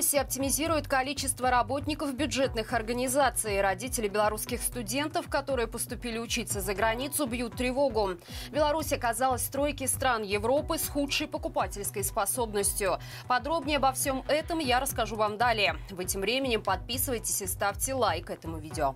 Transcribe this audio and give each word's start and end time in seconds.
Беларуси 0.00 0.16
оптимизирует 0.16 0.88
количество 0.88 1.50
работников 1.50 2.14
бюджетных 2.14 2.72
организаций. 2.72 3.60
Родители 3.60 4.08
белорусских 4.08 4.62
студентов, 4.62 5.28
которые 5.28 5.68
поступили 5.68 6.16
учиться 6.16 6.62
за 6.62 6.72
границу, 6.72 7.26
бьют 7.26 7.54
тревогу. 7.54 8.12
Беларусь 8.50 8.94
оказалась 8.94 9.42
в 9.42 9.50
тройке 9.50 9.86
стран 9.86 10.22
Европы 10.22 10.78
с 10.78 10.88
худшей 10.88 11.26
покупательской 11.26 12.02
способностью. 12.02 12.98
Подробнее 13.28 13.76
обо 13.76 13.92
всем 13.92 14.24
этом 14.26 14.58
я 14.58 14.80
расскажу 14.80 15.16
вам 15.16 15.36
далее. 15.36 15.76
В 15.90 16.00
этим 16.00 16.22
временем 16.22 16.62
подписывайтесь 16.62 17.42
и 17.42 17.46
ставьте 17.46 17.92
лайк 17.92 18.30
этому 18.30 18.56
видео. 18.56 18.94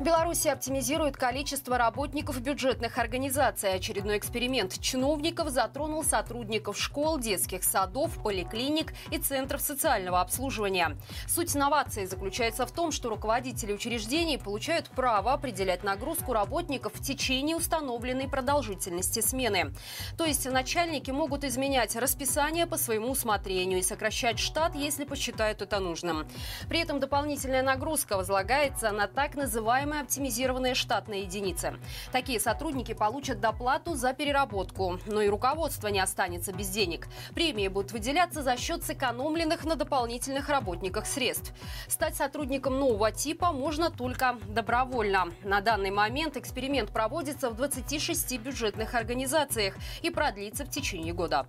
Беларусь 0.00 0.44
оптимизирует 0.46 1.16
количество 1.16 1.78
работников 1.78 2.40
бюджетных 2.40 2.98
организаций. 2.98 3.74
Очередной 3.74 4.18
эксперимент 4.18 4.80
чиновников 4.80 5.50
затронул 5.50 6.02
сотрудников 6.02 6.76
школ, 6.76 7.18
детских 7.18 7.62
садов, 7.62 8.20
поликлиник 8.20 8.92
и 9.12 9.18
центров 9.18 9.60
социального 9.60 10.20
обслуживания. 10.20 10.96
Суть 11.28 11.54
инновации 11.54 12.06
заключается 12.06 12.66
в 12.66 12.72
том, 12.72 12.90
что 12.90 13.08
руководители 13.08 13.72
учреждений 13.72 14.36
получают 14.36 14.88
право 14.88 15.32
определять 15.32 15.84
нагрузку 15.84 16.32
работников 16.32 16.94
в 16.94 17.02
течение 17.02 17.56
установленной 17.56 18.28
продолжительности 18.28 19.20
смены. 19.20 19.72
То 20.18 20.24
есть 20.24 20.50
начальники 20.50 21.12
могут 21.12 21.44
изменять 21.44 21.94
расписание 21.94 22.66
по 22.66 22.76
своему 22.76 23.10
усмотрению 23.10 23.78
и 23.78 23.82
сокращать 23.82 24.40
штат, 24.40 24.74
если 24.74 25.04
посчитают 25.04 25.62
это 25.62 25.78
нужным. 25.78 26.26
При 26.68 26.80
этом 26.80 26.98
дополнительная 26.98 27.62
нагрузка 27.62 28.16
возлагается 28.16 28.90
на 28.90 29.06
так 29.06 29.36
называемые 29.36 29.83
самые 29.84 30.00
оптимизированные 30.00 30.74
штатные 30.74 31.24
единицы. 31.24 31.74
Такие 32.10 32.40
сотрудники 32.40 32.94
получат 32.94 33.40
доплату 33.40 33.94
за 33.94 34.14
переработку. 34.14 34.98
Но 35.04 35.20
и 35.20 35.28
руководство 35.28 35.88
не 35.88 36.00
останется 36.00 36.54
без 36.54 36.70
денег. 36.70 37.06
Премии 37.34 37.68
будут 37.68 37.92
выделяться 37.92 38.42
за 38.42 38.56
счет 38.56 38.82
сэкономленных 38.82 39.66
на 39.66 39.76
дополнительных 39.76 40.48
работниках 40.48 41.04
средств. 41.04 41.52
Стать 41.86 42.16
сотрудником 42.16 42.78
нового 42.78 43.12
типа 43.12 43.52
можно 43.52 43.90
только 43.90 44.38
добровольно. 44.48 45.26
На 45.42 45.60
данный 45.60 45.90
момент 45.90 46.38
эксперимент 46.38 46.90
проводится 46.90 47.50
в 47.50 47.54
26 47.54 48.38
бюджетных 48.38 48.94
организациях 48.94 49.74
и 50.00 50.08
продлится 50.08 50.64
в 50.64 50.70
течение 50.70 51.12
года. 51.12 51.46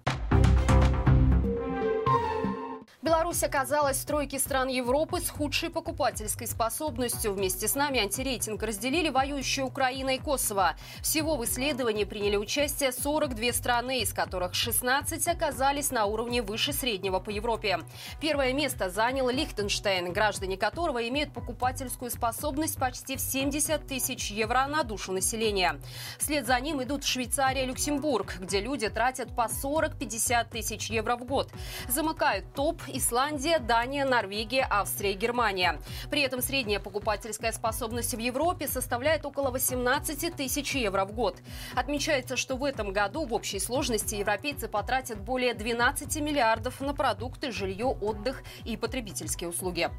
Беларусь 3.05 3.43
оказалась 3.43 3.97
в 3.99 4.05
тройке 4.07 4.39
стран 4.39 4.67
Европы 4.67 5.21
с 5.21 5.29
худшей 5.29 5.69
покупательской 5.69 6.47
способностью. 6.47 7.33
Вместе 7.33 7.67
с 7.67 7.75
нами 7.75 7.99
антирейтинг 7.99 8.63
разделили 8.63 9.09
воюющие 9.09 9.63
Украина 9.63 10.15
и 10.15 10.17
Косово. 10.17 10.75
Всего 11.03 11.37
в 11.37 11.45
исследовании 11.45 12.05
приняли 12.05 12.35
участие 12.35 12.91
42 12.91 13.53
страны, 13.53 14.01
из 14.01 14.11
которых 14.11 14.55
16 14.55 15.27
оказались 15.27 15.91
на 15.91 16.05
уровне 16.05 16.41
выше 16.41 16.73
среднего 16.73 17.19
по 17.19 17.29
Европе. 17.29 17.81
Первое 18.19 18.53
место 18.53 18.89
занял 18.89 19.29
Лихтенштейн, 19.29 20.11
граждане 20.11 20.57
которого 20.57 21.07
имеют 21.07 21.31
покупательскую 21.31 22.09
способность 22.09 22.79
почти 22.79 23.17
в 23.17 23.21
70 23.21 23.85
тысяч 23.85 24.31
евро 24.31 24.65
на 24.65 24.81
душу 24.81 25.11
населения. 25.11 25.79
Вслед 26.17 26.47
за 26.47 26.59
ним 26.59 26.81
идут 26.81 27.03
Швейцария 27.03 27.65
и 27.65 27.67
Люксембург, 27.67 28.37
где 28.39 28.61
люди 28.61 28.89
тратят 28.89 29.35
по 29.35 29.41
40-50 29.41 30.49
тысяч 30.49 30.89
евро 30.89 31.17
в 31.17 31.25
год. 31.25 31.51
Замыкают 31.87 32.51
топ 32.55 32.81
Исландия, 32.97 33.59
Дания, 33.59 34.05
Норвегия, 34.05 34.65
Австрия 34.69 35.11
и 35.11 35.15
Германия. 35.15 35.79
При 36.09 36.21
этом 36.21 36.41
средняя 36.41 36.79
покупательская 36.79 37.51
способность 37.51 38.13
в 38.13 38.19
Европе 38.19 38.67
составляет 38.67 39.25
около 39.25 39.51
18 39.51 40.35
тысяч 40.35 40.75
евро 40.75 41.03
в 41.03 41.11
год. 41.11 41.37
Отмечается, 41.75 42.37
что 42.37 42.55
в 42.55 42.63
этом 42.63 42.93
году 42.93 43.25
в 43.25 43.33
общей 43.33 43.59
сложности 43.59 44.15
европейцы 44.15 44.67
потратят 44.67 45.19
более 45.19 45.53
12 45.53 46.21
миллиардов 46.21 46.79
на 46.79 46.93
продукты, 46.93 47.51
жилье, 47.51 47.87
отдых 47.87 48.43
и 48.63 48.77
потребительские 48.77 49.49
услуги. 49.49 49.89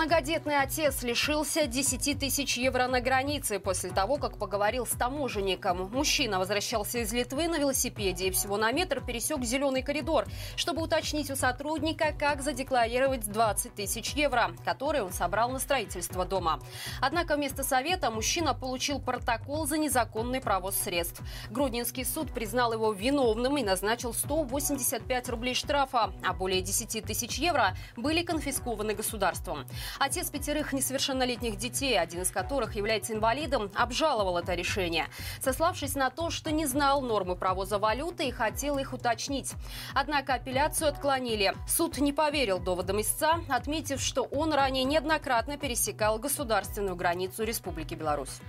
Многодетный 0.00 0.58
отец 0.58 1.02
лишился 1.02 1.66
10 1.66 2.18
тысяч 2.18 2.56
евро 2.56 2.86
на 2.86 3.02
границе 3.02 3.58
после 3.58 3.90
того, 3.90 4.16
как 4.16 4.38
поговорил 4.38 4.86
с 4.86 4.92
таможенником. 4.92 5.90
Мужчина 5.92 6.38
возвращался 6.38 7.00
из 7.00 7.12
Литвы 7.12 7.48
на 7.48 7.58
велосипеде 7.58 8.28
и 8.28 8.30
всего 8.30 8.56
на 8.56 8.72
метр 8.72 9.04
пересек 9.04 9.44
зеленый 9.44 9.82
коридор, 9.82 10.24
чтобы 10.56 10.80
уточнить 10.80 11.30
у 11.30 11.36
сотрудника, 11.36 12.14
как 12.18 12.40
задекларировать 12.40 13.30
20 13.30 13.74
тысяч 13.74 14.14
евро, 14.14 14.52
которые 14.64 15.02
он 15.04 15.12
собрал 15.12 15.50
на 15.50 15.58
строительство 15.58 16.24
дома. 16.24 16.60
Однако 17.02 17.36
вместо 17.36 17.62
совета 17.62 18.10
мужчина 18.10 18.54
получил 18.54 19.00
протокол 19.00 19.66
за 19.66 19.76
незаконный 19.76 20.40
провоз 20.40 20.76
средств. 20.76 21.20
Гродненский 21.50 22.06
суд 22.06 22.32
признал 22.32 22.72
его 22.72 22.90
виновным 22.94 23.58
и 23.58 23.62
назначил 23.62 24.14
185 24.14 25.28
рублей 25.28 25.54
штрафа, 25.54 26.10
а 26.26 26.32
более 26.32 26.62
10 26.62 27.04
тысяч 27.04 27.36
евро 27.36 27.76
были 27.98 28.22
конфискованы 28.22 28.94
государством. 28.94 29.66
Отец 29.98 30.30
пятерых 30.30 30.72
несовершеннолетних 30.72 31.56
детей, 31.56 31.98
один 31.98 32.22
из 32.22 32.30
которых 32.30 32.76
является 32.76 33.12
инвалидом, 33.12 33.70
обжаловал 33.74 34.38
это 34.38 34.54
решение, 34.54 35.06
сославшись 35.40 35.94
на 35.94 36.10
то, 36.10 36.30
что 36.30 36.50
не 36.50 36.66
знал 36.66 37.02
нормы 37.02 37.36
провоза 37.36 37.78
валюты 37.78 38.28
и 38.28 38.30
хотел 38.30 38.78
их 38.78 38.92
уточнить. 38.92 39.52
Однако 39.94 40.34
апелляцию 40.34 40.88
отклонили. 40.88 41.54
Суд 41.68 41.98
не 41.98 42.12
поверил 42.12 42.58
доводам 42.58 43.00
истца, 43.00 43.40
отметив, 43.48 44.00
что 44.00 44.22
он 44.22 44.52
ранее 44.52 44.84
неоднократно 44.84 45.56
пересекал 45.56 46.18
государственную 46.18 46.96
границу 46.96 47.44
Республики 47.44 47.94
Беларусь. 47.94 48.40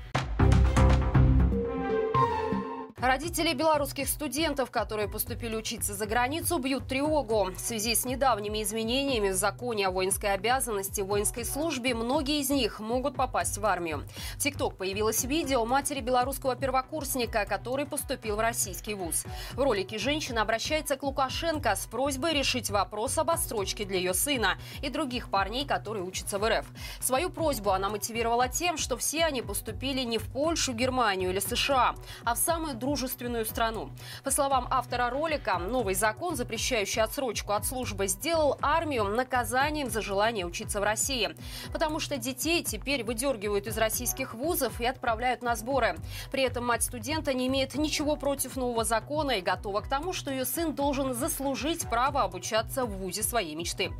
Родители 3.01 3.53
белорусских 3.53 4.07
студентов, 4.07 4.69
которые 4.69 5.07
поступили 5.07 5.55
учиться 5.55 5.95
за 5.95 6.05
границу, 6.05 6.59
бьют 6.59 6.87
тревогу. 6.87 7.49
В 7.51 7.59
связи 7.59 7.95
с 7.95 8.05
недавними 8.05 8.61
изменениями 8.61 9.29
в 9.29 9.33
законе 9.33 9.87
о 9.87 9.91
воинской 9.91 10.35
обязанности 10.35 11.01
воинской 11.01 11.43
службе, 11.43 11.95
многие 11.95 12.39
из 12.41 12.51
них 12.51 12.79
могут 12.79 13.15
попасть 13.15 13.57
в 13.57 13.65
армию. 13.65 14.03
В 14.35 14.43
ТикТок 14.43 14.77
появилось 14.77 15.23
видео 15.23 15.65
матери 15.65 15.99
белорусского 15.99 16.55
первокурсника, 16.55 17.45
который 17.45 17.87
поступил 17.87 18.35
в 18.35 18.39
российский 18.39 18.93
вуз. 18.93 19.23
В 19.53 19.59
ролике 19.61 19.97
женщина 19.97 20.43
обращается 20.43 20.95
к 20.95 21.01
Лукашенко 21.01 21.75
с 21.75 21.87
просьбой 21.87 22.33
решить 22.33 22.69
вопрос 22.69 23.17
об 23.17 23.31
отсрочке 23.31 23.83
для 23.83 23.97
ее 23.97 24.13
сына 24.13 24.59
и 24.83 24.91
других 24.91 25.29
парней, 25.29 25.65
которые 25.65 26.03
учатся 26.03 26.37
в 26.37 26.47
РФ. 26.47 26.67
Свою 26.99 27.31
просьбу 27.31 27.71
она 27.71 27.89
мотивировала 27.89 28.47
тем, 28.47 28.77
что 28.77 28.95
все 28.95 29.25
они 29.25 29.41
поступили 29.41 30.01
не 30.01 30.19
в 30.19 30.31
Польшу, 30.31 30.73
Германию 30.73 31.31
или 31.31 31.39
США, 31.39 31.95
а 32.25 32.35
в 32.35 32.37
самую 32.37 32.75
дружественную 32.91 33.45
страну. 33.45 33.89
По 34.21 34.31
словам 34.31 34.67
автора 34.69 35.09
ролика, 35.09 35.57
новый 35.57 35.95
закон, 35.95 36.35
запрещающий 36.35 37.01
отсрочку 37.01 37.53
от 37.53 37.65
службы, 37.65 38.07
сделал 38.07 38.57
армию 38.61 39.05
наказанием 39.05 39.89
за 39.89 40.01
желание 40.01 40.45
учиться 40.45 40.81
в 40.81 40.83
России. 40.83 41.33
Потому 41.71 42.01
что 42.01 42.17
детей 42.17 42.63
теперь 42.63 43.05
выдергивают 43.05 43.65
из 43.65 43.77
российских 43.77 44.33
вузов 44.33 44.81
и 44.81 44.85
отправляют 44.85 45.41
на 45.41 45.55
сборы. 45.55 45.95
При 46.33 46.43
этом 46.43 46.65
мать 46.65 46.83
студента 46.83 47.33
не 47.33 47.47
имеет 47.47 47.75
ничего 47.75 48.17
против 48.17 48.57
нового 48.57 48.83
закона 48.83 49.31
и 49.31 49.41
готова 49.41 49.79
к 49.79 49.87
тому, 49.87 50.11
что 50.11 50.29
ее 50.29 50.43
сын 50.43 50.75
должен 50.75 51.13
заслужить 51.13 51.89
право 51.89 52.23
обучаться 52.23 52.83
в 52.83 52.89
вузе 52.97 53.23
своей 53.23 53.55
мечты. 53.55 53.93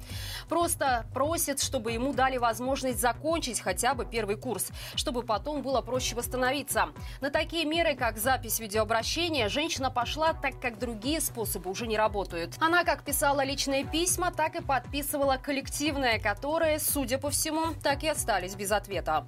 Просто 0.49 1.05
просит, 1.13 1.61
чтобы 1.61 1.93
ему 1.93 2.11
дали 2.11 2.35
возможность 2.35 2.99
закончить 2.99 3.61
хотя 3.61 3.93
бы 3.93 4.05
первый 4.05 4.35
курс, 4.35 4.67
чтобы 4.95 5.23
потом 5.23 5.61
было 5.61 5.79
проще 5.79 6.13
восстановиться. 6.13 6.89
На 7.21 7.29
такие 7.29 7.63
меры, 7.63 7.95
как 7.95 8.17
запись 8.17 8.59
видео 8.59 8.80
видеообращения, 8.81 9.47
женщина 9.49 9.91
пошла, 9.91 10.33
так 10.33 10.59
как 10.59 10.79
другие 10.79 11.21
способы 11.21 11.69
уже 11.69 11.87
не 11.87 11.97
работают. 11.97 12.55
Она 12.59 12.83
как 12.83 13.03
писала 13.03 13.43
личные 13.43 13.85
письма, 13.85 14.31
так 14.31 14.55
и 14.55 14.63
подписывала 14.63 15.37
коллективные, 15.37 16.19
которые, 16.19 16.79
судя 16.79 17.17
по 17.17 17.29
всему, 17.29 17.73
так 17.83 18.03
и 18.03 18.07
остались 18.07 18.55
без 18.55 18.71
ответа. 18.71 19.25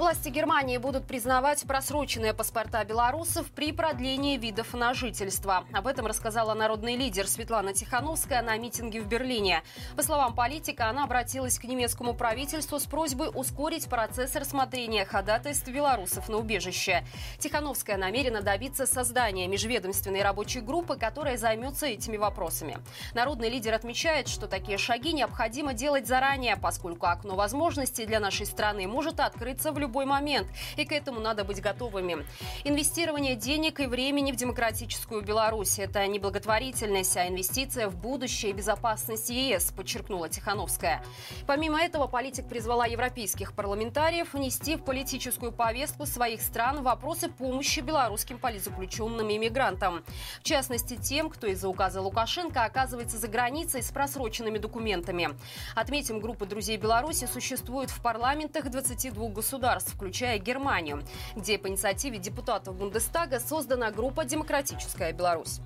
Власти 0.00 0.30
Германии 0.30 0.78
будут 0.78 1.06
признавать 1.06 1.62
просроченные 1.64 2.32
паспорта 2.32 2.82
белорусов 2.84 3.50
при 3.50 3.70
продлении 3.70 4.38
видов 4.38 4.72
на 4.72 4.94
жительство. 4.94 5.66
Об 5.74 5.86
этом 5.86 6.06
рассказала 6.06 6.54
народный 6.54 6.96
лидер 6.96 7.28
Светлана 7.28 7.74
Тихановская 7.74 8.40
на 8.40 8.56
митинге 8.56 9.02
в 9.02 9.06
Берлине. 9.06 9.62
По 9.98 10.02
словам 10.02 10.34
политика, 10.34 10.88
она 10.88 11.04
обратилась 11.04 11.58
к 11.58 11.64
немецкому 11.64 12.14
правительству 12.14 12.80
с 12.80 12.84
просьбой 12.86 13.28
ускорить 13.34 13.90
процесс 13.90 14.34
рассмотрения 14.36 15.04
ходатайств 15.04 15.68
белорусов 15.68 16.30
на 16.30 16.38
убежище. 16.38 17.04
Тихановская 17.38 17.98
намерена 17.98 18.40
добиться 18.40 18.86
создания 18.86 19.48
межведомственной 19.48 20.22
рабочей 20.22 20.60
группы, 20.60 20.96
которая 20.96 21.36
займется 21.36 21.84
этими 21.84 22.16
вопросами. 22.16 22.78
Народный 23.12 23.50
лидер 23.50 23.74
отмечает, 23.74 24.28
что 24.28 24.46
такие 24.46 24.78
шаги 24.78 25.12
необходимо 25.12 25.74
делать 25.74 26.06
заранее, 26.06 26.56
поскольку 26.56 27.04
окно 27.04 27.34
возможностей 27.34 28.06
для 28.06 28.18
нашей 28.18 28.46
страны 28.46 28.86
может 28.86 29.20
открыться 29.20 29.72
в 29.72 29.78
любом 29.78 29.89
любой 29.90 30.04
момент, 30.04 30.46
и 30.76 30.84
к 30.84 30.92
этому 30.92 31.18
надо 31.18 31.42
быть 31.42 31.60
готовыми. 31.60 32.24
Инвестирование 32.62 33.34
денег 33.34 33.80
и 33.80 33.86
времени 33.86 34.30
в 34.30 34.36
демократическую 34.36 35.22
Беларусь– 35.22 35.78
это 35.80 36.06
не 36.06 36.20
благотворительность, 36.20 37.16
а 37.16 37.26
инвестиция 37.26 37.88
в 37.88 37.96
будущее 37.96 38.52
и 38.52 38.54
безопасность 38.54 39.30
ЕС, 39.30 39.72
подчеркнула 39.72 40.28
Тихановская. 40.28 41.02
Помимо 41.48 41.80
этого, 41.82 42.06
политик 42.06 42.48
призвала 42.48 42.86
европейских 42.86 43.52
парламентариев 43.52 44.32
внести 44.32 44.76
в 44.76 44.84
политическую 44.84 45.50
повестку 45.50 46.06
своих 46.06 46.40
стран 46.40 46.84
вопросы 46.84 47.28
помощи 47.28 47.80
белорусским 47.80 48.38
политзаключенным 48.38 49.28
и 49.28 49.38
мигрантам. 49.38 50.04
В 50.38 50.44
частности, 50.44 50.96
тем, 50.96 51.30
кто 51.30 51.48
из-за 51.48 51.68
указа 51.68 52.00
Лукашенко 52.00 52.62
оказывается 52.62 53.18
за 53.18 53.26
границей 53.26 53.82
с 53.82 53.90
просроченными 53.90 54.58
документами. 54.58 55.30
Отметим, 55.74 56.20
группа 56.20 56.46
друзей 56.46 56.76
Беларуси 56.76 57.26
существует 57.32 57.90
в 57.90 58.00
парламентах 58.00 58.70
22 58.70 59.28
государств, 59.40 59.79
включая 59.86 60.38
Германию, 60.38 61.02
где 61.36 61.58
по 61.58 61.68
инициативе 61.68 62.18
депутатов 62.18 62.76
Бундестага 62.76 63.40
создана 63.40 63.90
группа 63.90 64.24
«Демократическая 64.24 65.12
Беларусь». 65.12 65.60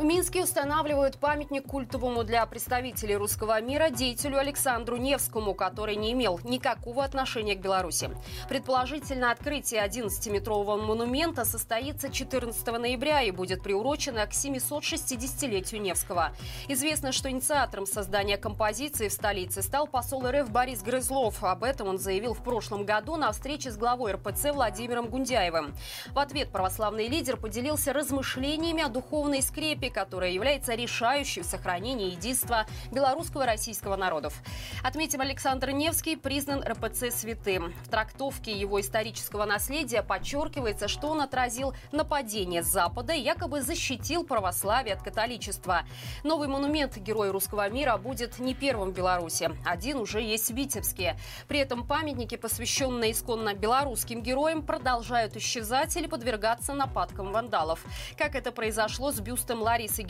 В 0.00 0.02
Минске 0.02 0.44
устанавливают 0.44 1.18
памятник 1.18 1.66
культовому 1.66 2.24
для 2.24 2.46
представителей 2.46 3.18
русского 3.18 3.60
мира 3.60 3.90
деятелю 3.90 4.38
Александру 4.38 4.96
Невскому, 4.96 5.52
который 5.52 5.94
не 5.94 6.12
имел 6.12 6.40
никакого 6.42 7.04
отношения 7.04 7.54
к 7.54 7.60
Беларуси. 7.60 8.08
Предположительно, 8.48 9.30
открытие 9.30 9.86
11-метрового 9.86 10.80
монумента 10.80 11.44
состоится 11.44 12.08
14 12.08 12.66
ноября 12.66 13.20
и 13.20 13.30
будет 13.30 13.62
приурочено 13.62 14.24
к 14.24 14.30
760-летию 14.30 15.82
Невского. 15.82 16.32
Известно, 16.68 17.12
что 17.12 17.28
инициатором 17.30 17.84
создания 17.84 18.38
композиции 18.38 19.08
в 19.08 19.12
столице 19.12 19.60
стал 19.60 19.86
посол 19.86 20.26
РФ 20.26 20.48
Борис 20.48 20.80
Грызлов. 20.80 21.44
Об 21.44 21.62
этом 21.62 21.88
он 21.88 21.98
заявил 21.98 22.32
в 22.32 22.42
прошлом 22.42 22.86
году 22.86 23.16
на 23.16 23.32
встрече 23.32 23.70
с 23.70 23.76
главой 23.76 24.12
РПЦ 24.12 24.52
Владимиром 24.54 25.10
Гундяевым. 25.10 25.74
В 26.14 26.18
ответ 26.18 26.50
православный 26.50 27.06
лидер 27.06 27.36
поделился 27.36 27.92
размышлениями 27.92 28.82
о 28.82 28.88
духовной 28.88 29.42
скрепе, 29.42 29.89
которая 29.90 30.30
является 30.30 30.74
решающей 30.74 31.42
в 31.42 31.46
сохранении 31.46 32.10
единства 32.10 32.66
белорусского 32.90 33.42
и 33.42 33.46
российского 33.46 33.96
народов. 33.96 34.34
Отметим, 34.82 35.20
Александр 35.20 35.70
Невский 35.70 36.16
признан 36.16 36.62
РПЦ 36.62 37.10
святым. 37.10 37.72
В 37.84 37.88
трактовке 37.88 38.52
его 38.52 38.80
исторического 38.80 39.44
наследия 39.44 40.02
подчеркивается, 40.02 40.88
что 40.88 41.08
он 41.08 41.20
отразил 41.20 41.74
нападение 41.92 42.62
Запада 42.62 43.12
и 43.12 43.20
якобы 43.20 43.62
защитил 43.62 44.24
православие 44.24 44.94
от 44.94 45.02
католичества. 45.02 45.82
Новый 46.24 46.48
монумент 46.48 46.96
Герою 46.96 47.32
русского 47.32 47.68
мира 47.68 47.96
будет 47.96 48.38
не 48.38 48.54
первым 48.54 48.90
в 48.90 48.94
Беларуси. 48.94 49.50
Один 49.64 49.98
уже 49.98 50.20
есть 50.20 50.50
в 50.50 50.54
Витебске. 50.54 51.16
При 51.48 51.58
этом 51.58 51.86
памятники, 51.86 52.36
посвященные 52.36 53.12
исконно 53.12 53.54
белорусским 53.54 54.22
героям, 54.22 54.62
продолжают 54.62 55.36
исчезать 55.36 55.96
или 55.96 56.06
подвергаться 56.06 56.72
нападкам 56.72 57.32
вандалов. 57.32 57.84
Как 58.16 58.34
это 58.34 58.52
произошло 58.52 59.12
с 59.12 59.20
бюстом 59.20 59.62
Ларри 59.62 59.79
Ларисы 59.80 60.02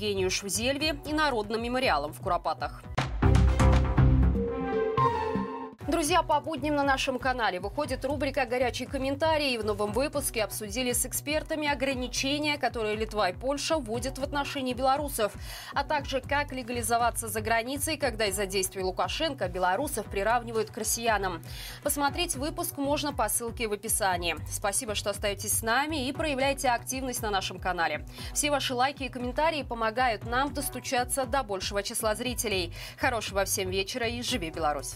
в 0.42 0.48
Зельве 0.48 0.96
и 1.06 1.12
Народным 1.12 1.62
мемориалом 1.62 2.12
в 2.12 2.20
Куропатах. 2.20 2.82
Друзья, 5.90 6.22
по 6.22 6.38
будням 6.38 6.76
на 6.76 6.84
нашем 6.84 7.18
канале 7.18 7.58
выходит 7.58 8.04
рубрика 8.04 8.46
«Горячие 8.46 8.86
комментарии». 8.86 9.56
В 9.56 9.64
новом 9.64 9.90
выпуске 9.90 10.44
обсудили 10.44 10.92
с 10.92 11.04
экспертами 11.04 11.66
ограничения, 11.66 12.58
которые 12.58 12.94
Литва 12.94 13.30
и 13.30 13.32
Польша 13.32 13.76
вводят 13.76 14.16
в 14.16 14.22
отношении 14.22 14.72
белорусов, 14.72 15.32
а 15.74 15.82
также 15.82 16.20
как 16.20 16.52
легализоваться 16.52 17.26
за 17.26 17.40
границей, 17.40 17.96
когда 17.96 18.26
из-за 18.26 18.46
действий 18.46 18.84
Лукашенко 18.84 19.48
белорусов 19.48 20.06
приравнивают 20.06 20.70
к 20.70 20.78
россиянам. 20.78 21.42
Посмотреть 21.82 22.36
выпуск 22.36 22.76
можно 22.76 23.12
по 23.12 23.28
ссылке 23.28 23.66
в 23.66 23.72
описании. 23.72 24.36
Спасибо, 24.48 24.94
что 24.94 25.10
остаетесь 25.10 25.58
с 25.58 25.62
нами 25.62 26.06
и 26.06 26.12
проявляйте 26.12 26.68
активность 26.68 27.20
на 27.20 27.30
нашем 27.30 27.58
канале. 27.58 28.06
Все 28.32 28.52
ваши 28.52 28.74
лайки 28.74 29.02
и 29.02 29.08
комментарии 29.08 29.64
помогают 29.64 30.24
нам 30.24 30.54
достучаться 30.54 31.24
до 31.24 31.42
большего 31.42 31.82
числа 31.82 32.14
зрителей. 32.14 32.72
Хорошего 32.96 33.44
всем 33.44 33.70
вечера 33.70 34.06
и 34.06 34.22
живи 34.22 34.50
Беларусь! 34.50 34.94